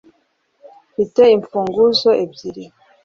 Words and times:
mfite 0.91 1.21
imfunguzo 1.35 2.09
ebyiri. 2.23 2.65